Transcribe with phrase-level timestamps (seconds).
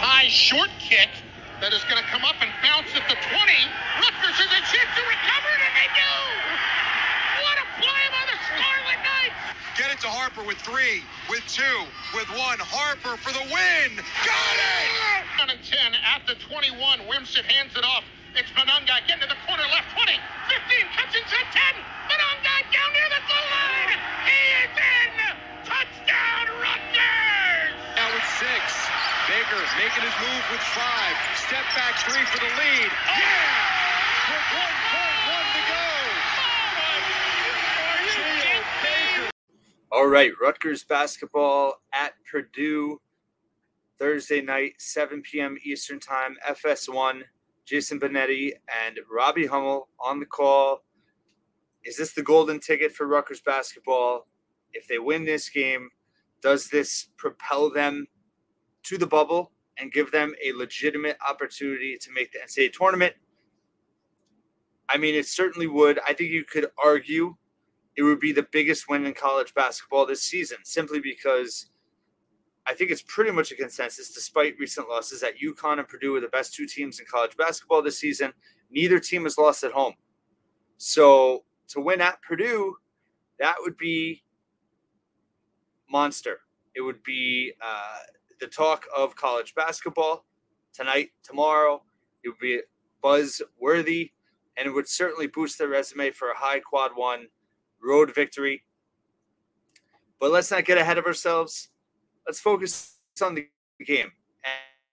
[0.00, 1.12] high short kick
[1.60, 3.36] that is going to come up and bounce at the 20.
[4.00, 6.14] Rutgers has a chance to recover it, and they do!
[7.44, 9.40] What a play by the Scarlet Knights!
[9.76, 11.84] Get it to Harper with three, with two,
[12.16, 12.56] with one.
[12.64, 14.00] Harper for the win!
[14.24, 14.88] Got it!
[15.36, 17.04] Down and 10 at the 21.
[17.04, 18.08] Wimsatt hands it off.
[18.32, 21.76] It's Monangai getting to the corner left 20, 15, catching at 10.
[22.08, 23.69] Monangai down near the goal line.
[29.30, 31.14] Baker making his move with five.
[31.36, 32.90] Step back three for the lead.
[33.14, 33.70] Yeah!
[34.26, 35.86] With 1.1 to go.
[38.10, 39.30] Geo Baker.
[39.92, 43.00] All right, Rutgers basketball at Purdue
[44.00, 45.56] Thursday night, 7 p.m.
[45.64, 47.22] Eastern Time, FS1.
[47.64, 48.50] Jason Benetti
[48.84, 50.82] and Robbie Hummel on the call.
[51.84, 54.26] Is this the golden ticket for Rutgers basketball?
[54.72, 55.90] If they win this game,
[56.42, 58.08] does this propel them
[58.84, 63.14] to the bubble and give them a legitimate opportunity to make the NCAA tournament?
[64.88, 66.00] I mean, it certainly would.
[66.06, 67.36] I think you could argue
[67.96, 71.66] it would be the biggest win in college basketball this season, simply because
[72.66, 76.20] I think it's pretty much a consensus, despite recent losses, that UConn and Purdue are
[76.20, 78.32] the best two teams in college basketball this season.
[78.70, 79.94] Neither team has lost at home.
[80.76, 82.76] So to win at Purdue,
[83.38, 84.22] that would be
[85.90, 86.40] monster.
[86.74, 87.98] It would be uh,
[88.40, 90.24] the talk of college basketball
[90.72, 91.82] tonight, tomorrow.
[92.24, 92.60] It would be
[93.02, 94.12] buzz worthy,
[94.56, 97.26] and it would certainly boost their resume for a high quad one
[97.82, 98.64] road victory.
[100.18, 101.70] But let's not get ahead of ourselves.
[102.26, 103.48] Let's focus on the
[103.84, 104.12] game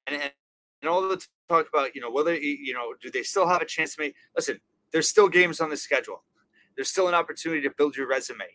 [0.08, 0.32] and, and,
[0.82, 3.66] and all the talk about, you know, whether, you know, do they still have a
[3.66, 4.60] chance to make, listen,
[4.92, 6.24] there's still games on the schedule.
[6.76, 8.46] There's still an opportunity to build your resume.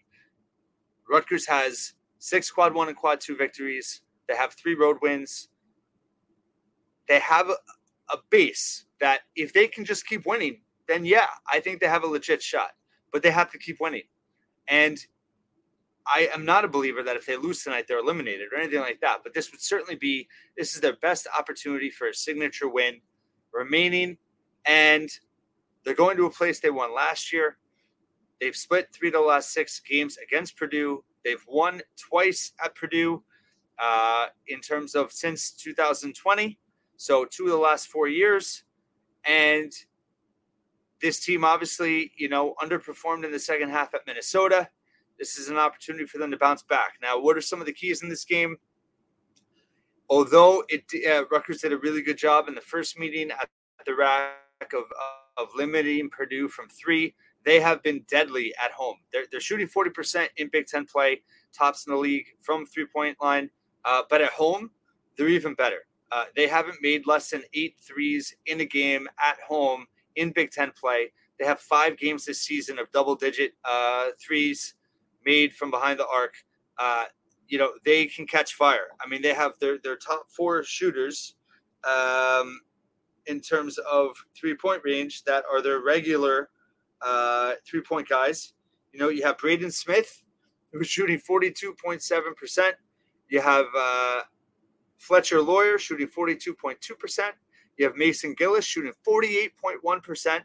[1.08, 4.02] Rutgers has six quad one and quad two victories.
[4.28, 5.48] They have three road wins.
[7.08, 7.56] They have a,
[8.12, 12.04] a base that if they can just keep winning, then yeah, I think they have
[12.04, 12.70] a legit shot.
[13.12, 14.04] But they have to keep winning.
[14.68, 14.98] And
[16.06, 19.00] I am not a believer that if they lose tonight, they're eliminated or anything like
[19.00, 19.18] that.
[19.22, 23.00] But this would certainly be this is their best opportunity for a signature win
[23.52, 24.16] remaining.
[24.64, 25.10] And
[25.84, 27.58] they're going to a place they won last year.
[28.40, 31.04] They've split three of the last six games against Purdue.
[31.24, 33.22] They've won twice at Purdue
[33.78, 36.58] uh, in terms of since 2020.
[36.96, 38.64] So two of the last four years.
[39.26, 39.72] And
[41.00, 44.68] this team obviously, you know, underperformed in the second half at Minnesota.
[45.18, 46.94] This is an opportunity for them to bounce back.
[47.02, 48.56] Now, what are some of the keys in this game?
[50.08, 53.48] Although it uh, Rutgers did a really good job in the first meeting at
[53.86, 54.34] the RAC
[54.74, 54.84] of,
[55.36, 58.96] of limiting Purdue from three, they have been deadly at home.
[59.12, 61.22] They're, they're shooting 40% in Big Ten play,
[61.56, 63.50] tops in the league from three point line.
[63.84, 64.70] Uh, but at home,
[65.16, 65.86] they're even better.
[66.10, 70.50] Uh, they haven't made less than eight threes in a game at home in Big
[70.50, 71.12] Ten play.
[71.38, 74.74] They have five games this season of double digit uh, threes
[75.24, 76.34] made from behind the arc.
[76.78, 77.04] Uh,
[77.48, 78.88] you know, they can catch fire.
[79.00, 81.34] I mean, they have their, their top four shooters
[81.84, 82.60] um,
[83.26, 86.50] in terms of three point range that are their regular
[87.00, 88.52] uh, three point guys.
[88.92, 90.22] You know, you have Braden Smith,
[90.72, 92.72] who's shooting 42.7%.
[93.32, 94.20] You have uh,
[94.98, 97.30] Fletcher Loyer shooting 42.2%.
[97.78, 100.40] You have Mason Gillis shooting 48.1%.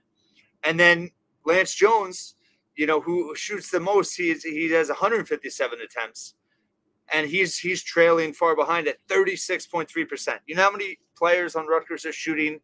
[0.63, 1.11] And then
[1.45, 2.35] Lance Jones,
[2.77, 6.35] you know, who shoots the most, he, he has 157 attempts.
[7.11, 10.39] And he's he's trailing far behind at 36.3%.
[10.45, 12.61] You know how many players on Rutgers are shooting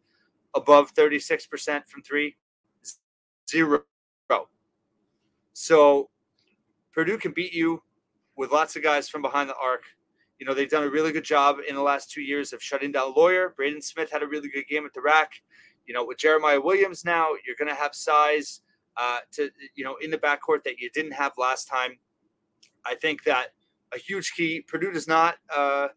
[0.54, 2.34] above 36% from three?
[3.50, 3.82] Zero.
[5.52, 6.08] So
[6.92, 7.82] Purdue can beat you
[8.36, 9.82] with lots of guys from behind the arc.
[10.38, 12.92] You know, they've done a really good job in the last two years of shutting
[12.92, 13.54] down Loyer.
[13.56, 15.32] Braden Smith had a really good game at the RAC.
[15.86, 18.60] You know, with Jeremiah Williams now, you're going to have size
[18.96, 21.98] uh, to, you know, in the backcourt that you didn't have last time.
[22.84, 23.48] I think that
[23.92, 25.88] a huge key, Purdue does not uh,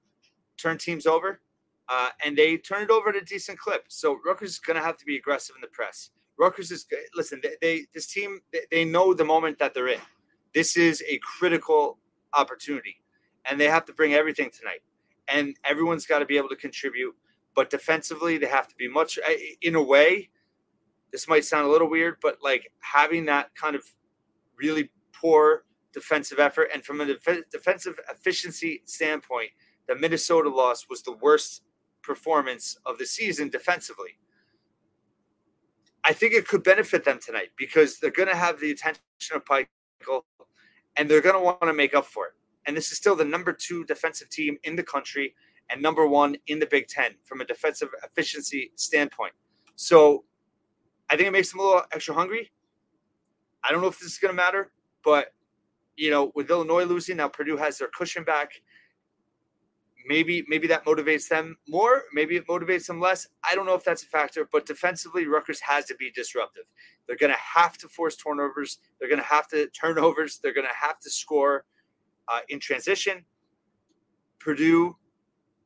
[0.57, 1.41] turn teams over,
[1.89, 3.85] uh, and they turn it over at a decent clip.
[3.87, 6.11] So Rutgers is going to have to be aggressive in the press.
[6.37, 6.85] Rutgers is
[7.15, 7.41] listen.
[7.41, 9.99] They, they this team they, they know the moment that they're in.
[10.53, 11.97] This is a critical
[12.33, 12.97] opportunity,
[13.49, 14.81] and they have to bring everything tonight.
[15.27, 17.15] And everyone's got to be able to contribute.
[17.55, 19.17] But defensively, they have to be much.
[19.61, 20.29] In a way,
[21.11, 23.83] this might sound a little weird, but like having that kind of
[24.57, 25.63] really poor
[25.93, 29.49] defensive effort, and from a def- defensive efficiency standpoint,
[29.87, 31.63] the Minnesota loss was the worst
[32.03, 34.19] performance of the season defensively.
[36.03, 39.01] I think it could benefit them tonight because they're going to have the attention
[39.33, 40.23] of Pikiell
[40.95, 42.33] and they're going to want to make up for it.
[42.67, 45.33] And this is still the number two defensive team in the country.
[45.69, 49.33] and number one in the Big Ten from a defensive efficiency standpoint.
[49.75, 50.23] So
[51.09, 52.51] I think it makes them a little extra hungry.
[53.63, 54.71] I don't know if this is going to matter,
[55.03, 55.33] but
[55.95, 58.51] you know, with Illinois losing, now Purdue has their cushion back.
[60.07, 62.03] Maybe maybe that motivates them more.
[62.13, 63.27] Maybe it motivates them less.
[63.49, 66.63] I don't know if that's a factor, but defensively, Rutgers has to be disruptive.
[67.07, 68.79] They're going to have to force turnovers.
[68.99, 70.39] They're going to have to turnovers.
[70.41, 71.65] They're going to have to score
[72.27, 73.25] uh, in transition.
[74.39, 74.95] Purdue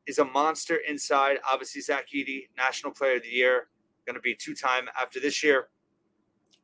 [0.07, 1.37] is a monster inside.
[1.49, 3.67] Obviously, Zach Edey, National Player of the Year,
[4.05, 5.69] going to be two time after this year.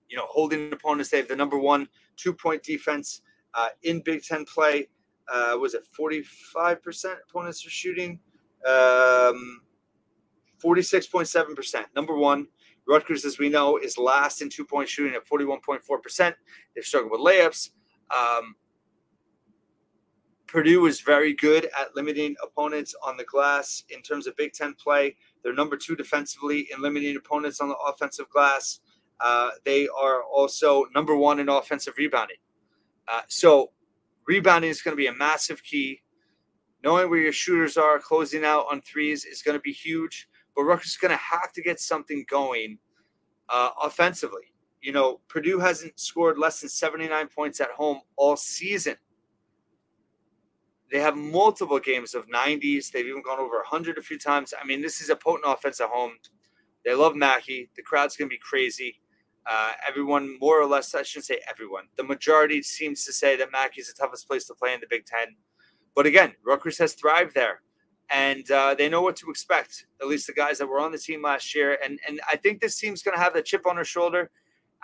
[0.09, 1.09] You know, holding opponents.
[1.09, 3.21] They have the number one two point defense
[3.53, 4.87] uh, in Big Ten play.
[5.31, 8.19] Uh, was it 45% opponents are shooting?
[8.65, 9.61] Um,
[10.63, 11.85] 46.7%.
[11.95, 12.47] Number one.
[12.87, 16.33] Rutgers, as we know, is last in two point shooting at 41.4%.
[16.73, 17.71] They've struggled with layups.
[18.15, 18.55] Um,
[20.47, 24.73] Purdue is very good at limiting opponents on the glass in terms of Big Ten
[24.73, 25.15] play.
[25.43, 28.79] They're number two defensively in limiting opponents on the offensive glass.
[29.19, 32.37] Uh, they are also number one in offensive rebounding.
[33.07, 33.71] Uh, so,
[34.25, 36.01] rebounding is going to be a massive key.
[36.83, 40.29] Knowing where your shooters are, closing out on threes is going to be huge.
[40.55, 42.77] But Rutgers is going to have to get something going
[43.49, 44.53] uh, offensively.
[44.81, 48.95] You know, Purdue hasn't scored less than 79 points at home all season.
[50.91, 52.91] They have multiple games of 90s.
[52.91, 54.53] They've even gone over 100 a few times.
[54.59, 56.13] I mean, this is a potent offense at home.
[56.85, 57.69] They love Mackey.
[57.75, 59.01] The crowd's going to be crazy.
[59.49, 61.85] Uh, everyone, more or less, I shouldn't say everyone.
[61.95, 65.05] The majority seems to say that Mackey's the toughest place to play in the Big
[65.05, 65.35] Ten.
[65.95, 67.61] But again, Rutgers has thrived there,
[68.09, 69.85] and uh, they know what to expect.
[70.01, 72.59] At least the guys that were on the team last year, and and I think
[72.59, 74.29] this team's going to have the chip on their shoulder.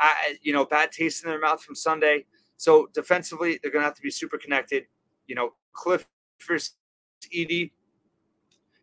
[0.01, 0.11] Uh,
[0.41, 2.25] you know, bad taste in their mouth from Sunday.
[2.57, 4.85] So defensively, they're going to have to be super connected.
[5.27, 6.07] You know, Cliff
[6.45, 6.75] versus
[7.33, 7.71] Edey.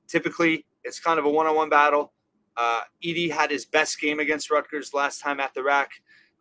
[0.06, 2.12] Typically, it's kind of a one-on-one battle.
[2.56, 5.90] Uh, Edey had his best game against Rutgers last time at the RAC.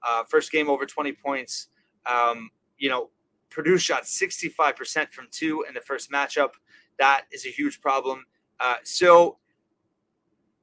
[0.06, 1.68] Uh, first game over 20 points.
[2.06, 3.10] Um, you know,
[3.50, 6.52] Purdue shot 65% from two in the first matchup.
[6.98, 8.26] That is a huge problem.
[8.60, 9.38] Uh, so,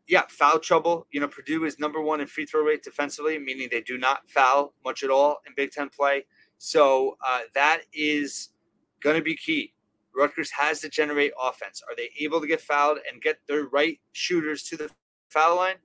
[0.09, 1.07] yeah, foul trouble.
[1.11, 4.29] You know, Purdue is number one in free throw rate defensively, meaning they do not
[4.29, 6.27] foul much at all in Big Ten play.
[6.59, 8.51] So uh, that is
[9.01, 9.73] going to be key.
[10.17, 11.83] Rutgers has to generate offense.
[11.89, 14.91] Are they able to get fouled and get their right shooters to the
[15.29, 15.77] foul line?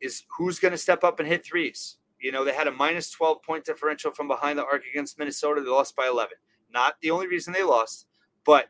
[0.00, 1.96] Is who's going to step up and hit threes?
[2.20, 5.62] You know, they had a minus 12 point differential from behind the arc against Minnesota.
[5.62, 6.34] They lost by 11.
[6.70, 8.06] Not the only reason they lost,
[8.44, 8.66] but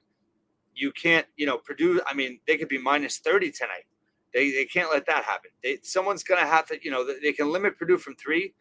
[0.75, 3.87] you can't, you know, Purdue, I mean, they could be minus 30 tonight.
[4.35, 5.51] They, they can't let that happen.
[5.63, 8.53] They, someone's going to have to, you know, they can limit Purdue from three.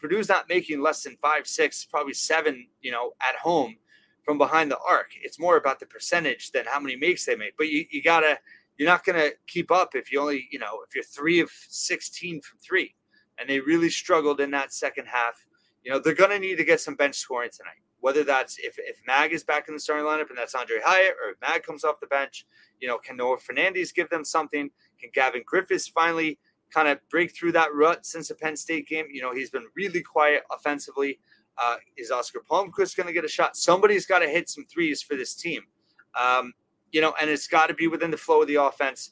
[0.00, 3.76] Purdue's not making less than five, six, probably seven, you know, at home
[4.24, 5.12] from behind the arc.
[5.22, 7.56] It's more about the percentage than how many makes they make.
[7.56, 8.38] But you, you gotta
[8.76, 12.40] you're not gonna keep up if you only, you know, if you're three of sixteen
[12.40, 12.94] from three.
[13.38, 15.44] And they really struggled in that second half.
[15.82, 17.82] You know, they're gonna need to get some bench scoring tonight.
[18.00, 21.16] Whether that's if, if Mag is back in the starting lineup and that's Aundre Hyatt,
[21.22, 22.46] or if Mag comes off the bench,
[22.78, 24.70] you know, can Noah Fernandez give them something?
[25.00, 26.38] Can Gavin Griffiths finally
[26.70, 29.06] kind of break through that rut since the Penn State game?
[29.10, 31.18] You know, he's been really quiet offensively.
[31.62, 33.56] Uh, is Oscar Palmquist going to get a shot?
[33.56, 35.62] Somebody's got to hit some threes for this team.
[36.20, 36.52] Um,
[36.92, 39.10] you know, and it's got to be within the flow of the offense.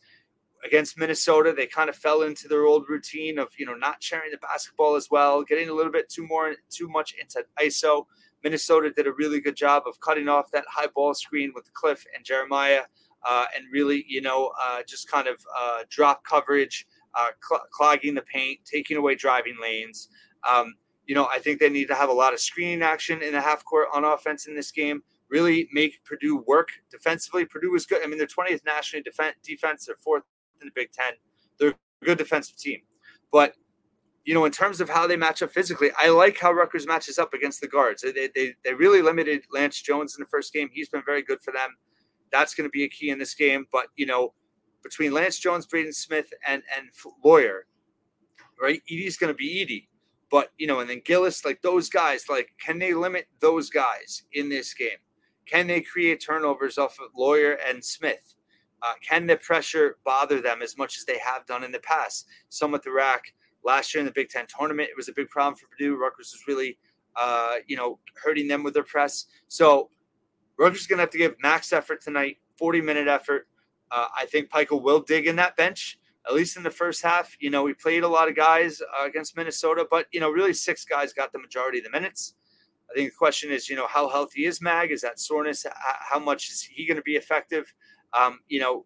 [0.64, 4.30] Against Minnesota, they kind of fell into their old routine of you know not sharing
[4.30, 8.06] the basketball as well, getting a little bit too more too much into ISO.
[8.44, 12.04] Minnesota did a really good job of cutting off that high ball screen with Cliff
[12.14, 12.82] and Jeremiah,
[13.28, 18.14] uh, and really you know uh, just kind of uh, drop coverage, uh, cl- clogging
[18.14, 20.08] the paint, taking away driving lanes.
[20.48, 20.74] Um,
[21.12, 23.40] you know, I think they need to have a lot of screening action in the
[23.42, 25.02] half court on offense in this game.
[25.28, 27.44] Really make Purdue work defensively.
[27.44, 28.02] Purdue is good.
[28.02, 29.36] I mean, they're 20th nationally defense.
[29.42, 30.22] Defense, they're fourth
[30.62, 31.12] in the Big Ten.
[31.60, 32.80] They're a good defensive team,
[33.30, 33.52] but
[34.24, 37.18] you know, in terms of how they match up physically, I like how Rutgers matches
[37.18, 38.00] up against the guards.
[38.00, 40.70] They, they, they really limited Lance Jones in the first game.
[40.72, 41.76] He's been very good for them.
[42.30, 43.66] That's going to be a key in this game.
[43.70, 44.32] But, you know,
[44.82, 46.86] between Lance Jones, Braden Smith, and, and
[47.22, 47.66] Loyer,
[48.60, 48.80] right?
[48.90, 49.88] Edey's going to be Edey.
[50.32, 54.24] But you know, and then Gillis, like those guys, like can they limit those guys
[54.32, 54.98] in this game?
[55.46, 58.34] Can they create turnovers off of Loyer and Smith?
[58.80, 62.26] Uh, can the pressure bother them as much as they have done in the past?
[62.48, 63.22] Some at the RAC
[63.62, 65.96] last year in the Big Ten tournament, it was a big problem for Purdue.
[65.96, 66.78] Rutgers was really,
[67.14, 69.26] uh, you know, hurting them with their press.
[69.48, 69.90] So
[70.58, 73.48] Rutgers is going to have to give max effort tonight, 40 minute effort.
[73.90, 77.36] Uh, I think Pikiell will dig in that bench at least in the first half.
[77.40, 80.52] You know, we played a lot of guys uh, against Minnesota, but you know, really
[80.52, 82.34] six guys got the majority of the minutes.
[82.90, 84.90] I think the question is, you know, how healthy is Mag?
[84.90, 85.64] Is that soreness?
[86.10, 87.72] How much is he going to be effective?
[88.12, 88.84] Um, you know,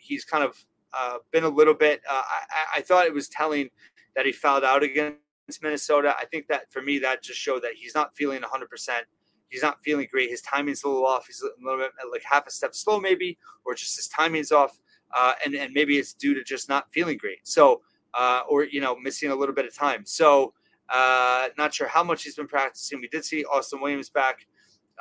[0.00, 0.64] he's kind of
[0.96, 2.00] uh, been a little bit.
[2.08, 3.68] Uh, I, I thought it was telling
[4.14, 5.18] that he fouled out against
[5.60, 6.14] Minnesota.
[6.16, 9.00] I think that for me, that just showed that he's not feeling 100%.
[9.48, 10.30] He's not feeling great.
[10.30, 11.26] His timing's a little off.
[11.26, 14.78] He's a little bit like half a step slow, maybe, or just his timing's off.
[15.16, 17.46] Uh, and, and maybe it's due to just not feeling great.
[17.46, 17.82] So,
[18.14, 20.04] uh, or, you know, missing a little bit of time.
[20.04, 20.52] So,
[20.88, 23.00] uh, not sure how much he's been practicing.
[23.00, 24.46] We did see Austin Williams back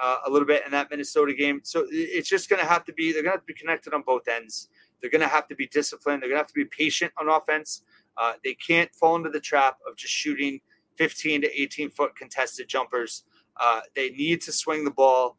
[0.01, 1.61] uh, a little bit in that Minnesota game.
[1.63, 3.93] So it's just going to have to be, they're going to have to be connected
[3.93, 4.69] on both ends.
[4.99, 6.21] They're going to have to be disciplined.
[6.21, 7.83] They're going to have to be patient on offense.
[8.17, 10.59] Uh, they can't fall into the trap of just shooting
[10.95, 13.23] 15 to 18 foot contested jumpers.
[13.55, 15.37] Uh, they need to swing the ball.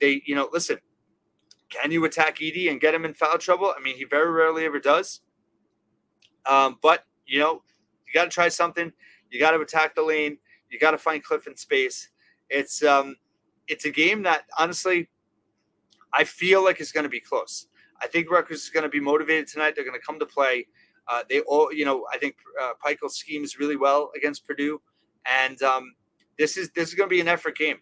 [0.00, 0.78] They, you know, listen,
[1.72, 3.72] can you attack Edey and get him in foul trouble?
[3.76, 5.20] I mean, he very rarely ever does.
[6.46, 7.62] Um, but, you know,
[8.06, 8.92] you got to try something.
[9.30, 10.38] You got to attack the lane.
[10.70, 12.10] You got to find Cliff in space.
[12.50, 13.16] It's, um,
[13.68, 15.08] it's a game that honestly,
[16.12, 17.66] I feel like it's going to be close.
[18.02, 19.74] I think Rutgers is going to be motivated tonight.
[19.74, 20.66] They're going to come to play.
[21.08, 22.72] Uh, they all, you know, I think uh,
[23.08, 24.80] schemes really well against Purdue,
[25.24, 25.94] and um,
[26.38, 27.78] this is this is going to be an effort game.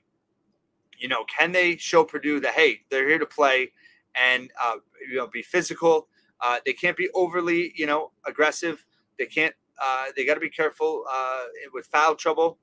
[0.99, 3.73] You know, can they show Purdue that hey, they're here to play,
[4.14, 4.76] and uh,
[5.09, 6.09] you know, be physical?
[6.40, 8.85] Uh, they can't be overly, you know, aggressive.
[9.19, 9.55] They can't.
[9.83, 12.59] Uh, they got to be careful uh, with foul trouble.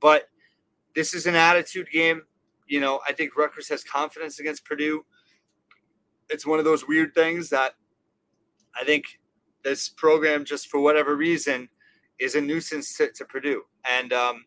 [0.00, 0.28] But
[0.94, 2.22] this is an attitude game.
[2.66, 5.04] You know, I think Rutgers has confidence against Purdue.
[6.28, 7.74] It's one of those weird things that
[8.78, 9.04] I think
[9.64, 11.68] this program, just for whatever reason,
[12.18, 13.62] is a nuisance to, to Purdue.
[13.90, 14.44] And um,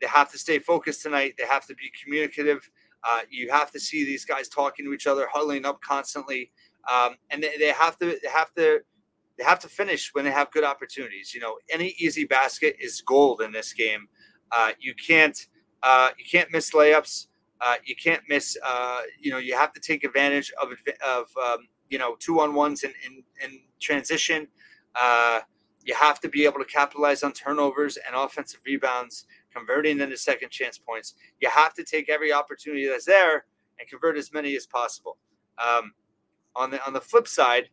[0.00, 1.34] they have to stay focused tonight.
[1.38, 2.70] They have to be communicative.
[3.04, 6.50] Uh, you have to see these guys talking to each other, huddling up constantly,
[6.92, 8.80] um, and they, they have to they have to
[9.38, 11.32] they have to finish when they have good opportunities.
[11.32, 14.08] You know, any easy basket is gold in this game.
[14.50, 15.38] Uh, you can't
[15.82, 17.28] uh, you can't miss layups.
[17.60, 18.56] Uh, you can't miss.
[18.64, 20.70] Uh, you know, you have to take advantage of
[21.06, 24.48] of um, you know two on ones in in, in transition.
[25.00, 25.40] Uh,
[25.84, 29.24] you have to be able to capitalize on turnovers and offensive rebounds,
[29.54, 31.14] converting into second chance points.
[31.40, 33.44] You have to take every opportunity that's there
[33.78, 35.18] and convert as many as possible.
[35.58, 35.92] Um,
[36.54, 37.68] on the on the flip side,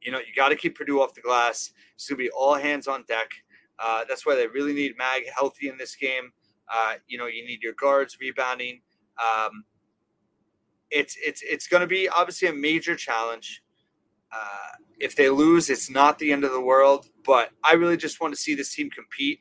[0.00, 1.72] you know you got to keep Purdue off the glass.
[1.94, 3.30] It's going to be all hands on deck.
[3.78, 6.32] Uh, that's why they really need Mag healthy in this game.
[6.72, 8.80] Uh, you know, you need your guards rebounding.
[9.20, 9.64] Um,
[10.90, 13.62] it's it's it's going to be obviously a major challenge.
[14.32, 17.06] Uh, if they lose, it's not the end of the world.
[17.24, 19.40] But I really just want to see this team compete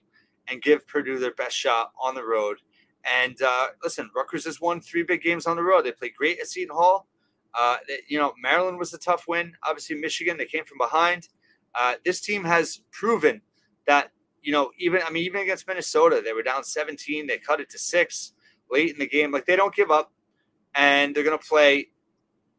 [0.52, 2.58] and give Purdue their best shot on the road.
[3.04, 5.86] And uh, listen, Rutgers has won three big games on the road.
[5.86, 7.08] They played great at Seton Hall.
[7.54, 7.78] Uh,
[8.08, 9.54] you know, Maryland was a tough win.
[9.64, 11.30] Obviously, Michigan, they came from behind.
[11.74, 13.42] Uh, this team has proven
[13.88, 17.28] that you know, even I mean, even against Minnesota, they were down 17.
[17.28, 18.34] They cut it to six
[18.70, 19.32] late in the game.
[19.32, 20.12] Like they don't give up,
[20.76, 21.90] and they're going to play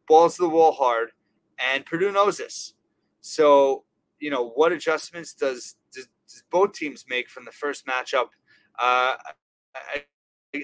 [0.07, 1.09] balls to the wall hard.
[1.59, 2.73] And Purdue knows this.
[3.21, 3.83] So,
[4.19, 5.75] you know, what adjustments does
[6.33, 8.27] does, both teams make from the first matchup?
[8.79, 9.15] Uh,
[9.75, 10.03] I,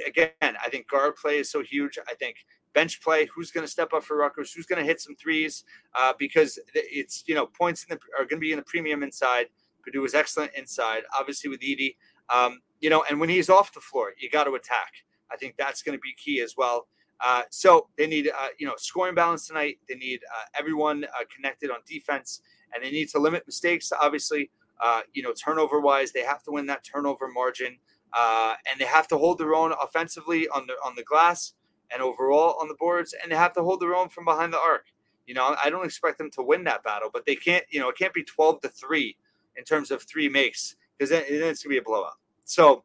[0.06, 1.98] again, I think guard play is so huge.
[2.10, 2.36] I think
[2.74, 5.64] bench play, who's going to step up for Rutgers, who's going to hit some threes,
[5.96, 9.04] uh, because it's you know points in the, are going to be in the premium
[9.04, 9.48] inside.
[9.84, 11.96] Purdue was excellent inside, obviously with Edey.
[12.34, 14.92] Um, you know, and when he's off the floor, you got to attack.
[15.32, 16.88] I think that's going to be key as well.
[17.22, 19.78] Uh, so they need, uh, you know, scoring balance tonight.
[19.88, 22.42] They need uh, everyone uh, connected on defense,
[22.74, 23.92] and they need to limit mistakes.
[23.92, 24.50] Obviously,
[24.80, 27.78] uh, you know, turnover wise, they have to win that turnover margin,
[28.14, 31.54] uh, and they have to hold their own offensively on the on the glass
[31.92, 34.60] and overall on the boards, and they have to hold their own from behind the
[34.60, 34.86] arc.
[35.26, 37.66] You know, I don't expect them to win that battle, but they can't.
[37.70, 39.18] You know, it can't be twelve to three
[39.58, 42.14] in terms of three makes because then, then it's to be a blowout.
[42.46, 42.84] So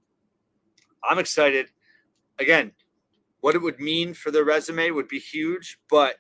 [1.02, 1.68] I'm excited.
[2.38, 2.72] Again,
[3.40, 6.16] what it would mean for their resume would be huge, but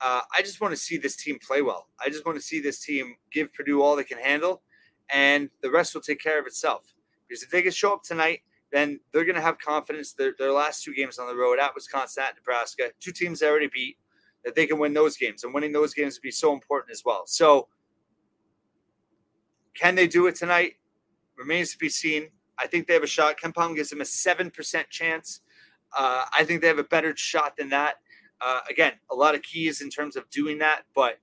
[0.00, 1.88] uh, I just want to see this team play well.
[2.04, 4.62] I just want to see this team give Purdue all they can handle,
[5.10, 6.94] and the rest will take care of itself.
[7.28, 8.40] Because if they can show up tonight,
[8.72, 10.12] then they're going to have confidence.
[10.12, 13.48] Their, their last two games on the road at Wisconsin, at Nebraska, two teams they
[13.48, 13.96] already beat,
[14.44, 15.44] that they can win those games.
[15.44, 17.24] And winning those games would be so important as well.
[17.26, 17.68] So
[19.74, 20.74] can they do it tonight?
[21.36, 22.28] Remains to be seen.
[22.58, 23.38] I think they have a shot.
[23.38, 25.40] KenPom gives them a 7% chance.
[25.96, 27.96] Uh, I think they have a better shot than that.
[28.40, 31.18] Uh, again, a lot of keys in terms of doing that, but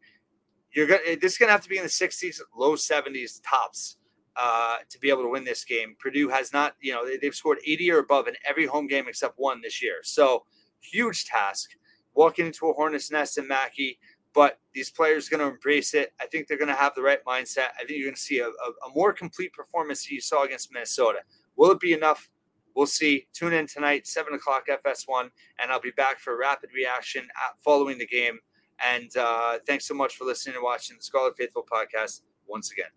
[0.74, 3.98] you're gonna this is gonna have to be in the 60s, low 70s tops
[4.36, 5.96] uh, to be able to win this game.
[6.00, 9.06] Purdue has not, you know, they, they've scored 80 or above in every home game
[9.08, 9.98] except one this year.
[10.04, 10.44] So
[10.82, 11.72] huge task.
[12.16, 13.98] Walking into a hornet's nest in Mackey,
[14.36, 16.14] but these players are going to embrace it.
[16.22, 17.70] I think they're going to have the right mindset.
[17.76, 20.44] I think you're going to see a, a, a more complete performance than you saw
[20.44, 21.20] against Minnesota.
[21.56, 22.30] Will it be enough?
[22.76, 23.28] We'll see.
[23.34, 27.28] Tune in tonight, 7 o'clock FS1, and I'll be back for rapid reaction
[27.64, 28.40] following the game.
[28.84, 32.94] And uh, thanks so much for listening and watching the Scarlet Faithful podcast once again.